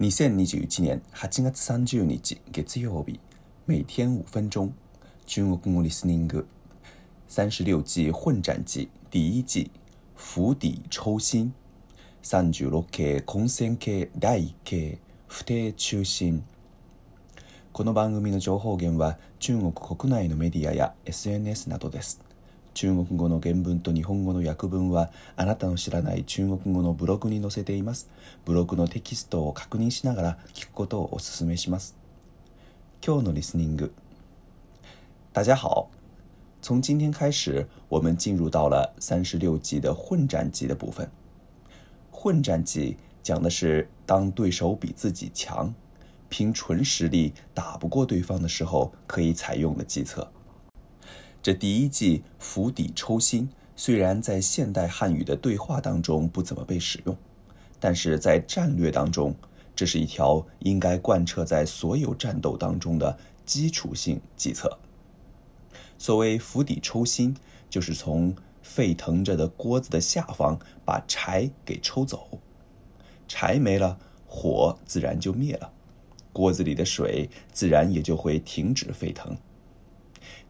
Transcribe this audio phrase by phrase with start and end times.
[0.00, 3.20] 2021年8月30日月曜日
[3.66, 4.72] 每天5分钟
[5.26, 6.46] 中国語リスニング
[7.28, 9.70] 36季混战季第一季
[10.16, 11.52] 釜底抽薪
[12.24, 16.42] 36系混戦系第1系不定中心
[17.72, 22.22] この番組の情報源は中国国内のメディアや SNS などです
[22.74, 28.08] 中国語の原文と日本語の訳文はあなたの知らない中国語のブログに載せています。
[28.46, 31.94] ブログのテキストを確認しながら聞くことをお勧めします。
[33.06, 33.92] 今日のリスニング。
[35.34, 35.90] 大家好，
[36.62, 41.08] 从今天开始，我们进入到了三十六的混战计的部分。
[42.10, 45.74] 混战计讲的是当对手比自己强，
[46.30, 50.32] 凭纯实力打不过对方的时候，可以采用的计策。
[51.42, 57.16] 这第一季“釜底抽薪”，虽然在现代汉语的对话当中不怎么被使用，
[57.80, 59.34] 但是在战略当中，
[59.74, 64.78] 这是一条应该贯彻在所有战斗当中的基础性计策。
[65.98, 67.36] 所谓“釜底抽薪”，
[67.68, 68.32] 就是从
[68.62, 72.38] 沸腾着的锅子的下方把柴给抽走，
[73.26, 73.98] 柴没了，
[74.28, 75.72] 火自然就灭了，
[76.32, 79.36] 锅子里的水自然也就会停止沸腾。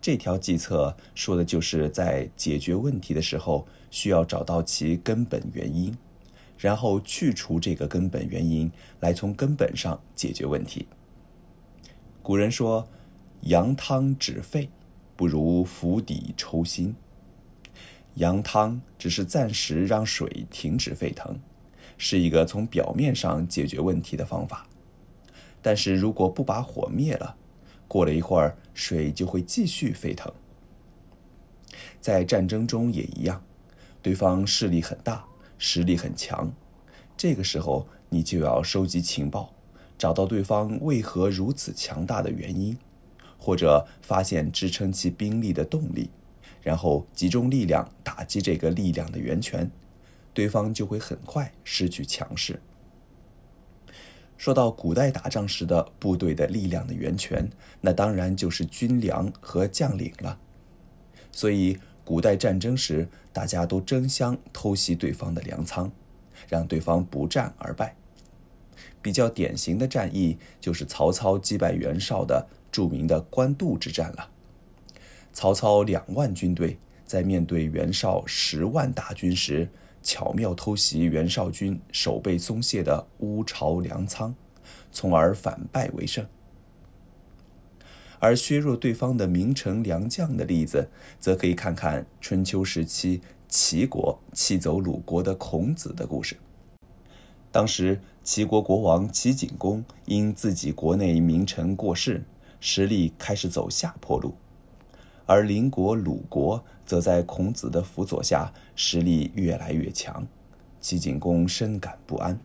[0.00, 5.96] 这条计策说的就是在解决问题的时候，需要找到其根本原因，
[6.58, 8.70] 然后去除这个根本原因，
[9.00, 10.86] 来从根本上解决问题。
[12.22, 12.86] 古人说
[13.42, 14.68] ：“扬汤止沸，
[15.16, 16.94] 不如釜底抽薪。”
[18.16, 21.40] 扬汤只是暂时让水停止沸腾，
[21.96, 24.68] 是一个从表面上解决问题的方法，
[25.62, 27.36] 但是如果不把火灭了，
[27.92, 30.32] 过了一会儿，水就会继续沸腾。
[32.00, 33.44] 在战争中也一样，
[34.00, 35.22] 对方势力很大，
[35.58, 36.50] 实力很强，
[37.18, 39.52] 这个时候你就要收集情报，
[39.98, 42.74] 找到对方为何如此强大的原因，
[43.36, 46.08] 或者发现支撑其兵力的动力，
[46.62, 49.70] 然后集中力量打击这个力量的源泉，
[50.32, 52.58] 对方就会很快失去强势。
[54.42, 57.48] 说到古代打仗时的部队的力量的源泉，
[57.80, 60.36] 那当然就是军粮和将领了。
[61.30, 65.88] 所以，古代战争时，大家都争相偷袭对方的粮仓，
[66.48, 67.94] 让对方不战而败。
[69.00, 74.28] 比较典型的战役就是曹操击败袁绍的著名的官渡之战了。
[75.32, 79.68] 曹操两万军队在面对袁绍十万大军时。
[80.02, 84.34] 巧妙偷袭袁绍军守备松懈的乌巢粮仓，
[84.90, 86.26] 从而反败为胜。
[88.18, 96.36] 而削弱对方的名臣良将的例子，则可以看看春秋时期齐国弃走鲁国的孔子的故事。
[97.50, 102.22] 当时，齐国国王齐景公因自己国内名臣过世，
[102.60, 104.34] 实力开始走下坡路。
[105.26, 110.26] 而邻国鲁国则在孔子的辅佐下，实力越来越强。
[110.80, 112.38] 齐景公深感不安。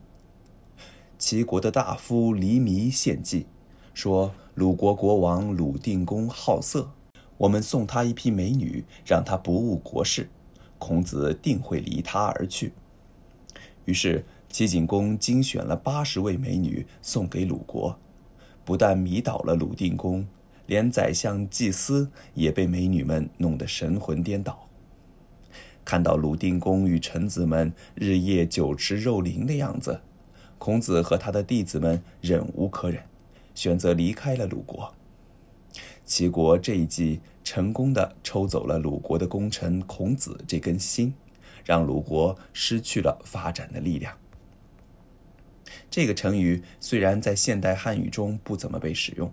[1.18, 3.48] 齐国的大夫黎弥献计，
[3.96, 6.92] 说：“鲁国国王鲁定公好色，
[7.38, 10.30] 我们送他一批美女，让他不务国事，
[10.78, 12.72] 孔子定会离他而去。”
[13.86, 17.98] 于是，齐景公精选了八十位美女送给鲁国，
[18.64, 20.28] 不但迷倒了鲁定公。
[20.68, 24.68] 连宰相祭司也被美女们弄得神魂颠倒。
[25.84, 30.02] 看到鲁定公与臣子们日夜酒池肉林的样子，
[30.58, 33.02] 孔子和他的弟子们忍无可忍，
[33.56, 34.94] 选择离开了鲁国。
[36.06, 41.14] 齐国这一计成功的抽走了鲁国的功臣孔子这根心，
[41.64, 44.14] 让鲁国失去了发展的力量。
[45.90, 49.32] 这个成语虽然在现代汉语中不怎么被使用。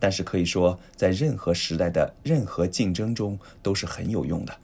[0.00, 4.56] 但是可以说，在任何时代的任何竞争中都是很有用的。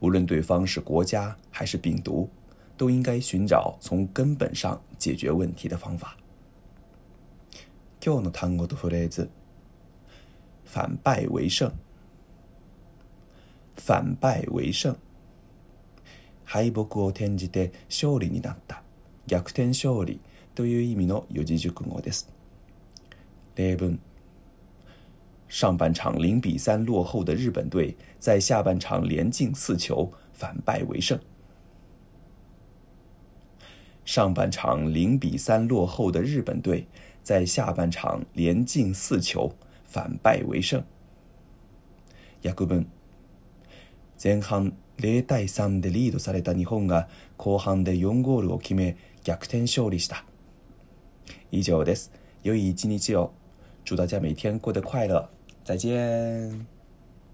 [0.00, 2.28] 无论对方是国家还是病毒，
[2.76, 6.16] 都应该寻找从根本上解决问题的方法。
[8.00, 9.28] 今日の単語フレーズ
[10.64, 11.70] 「反敗為勝」、
[13.76, 14.96] 「反敗为胜。
[16.52, 18.82] を転じて勝利になった、
[19.26, 20.18] 逆転勝利
[20.54, 22.26] という意味の四字熟語です。
[23.54, 23.98] 例文。
[25.50, 31.18] 上半场零比三落后的日本队在下半场连进四球，反败为胜。
[34.04, 36.86] 上半场零比三落后的日本队
[37.24, 39.52] 在下半场连进四球，
[39.84, 40.80] 反败为胜。
[42.42, 42.86] 原文：
[44.16, 44.64] 前半
[44.98, 48.94] 零対三でリードされた日本が後半で四ゴールを決め
[49.24, 50.22] 逆転勝利した。
[51.50, 52.10] 以上です。
[52.44, 53.32] 良い一日を。
[53.84, 55.26] 祝大家每天过得快乐。
[55.64, 56.66] 再见。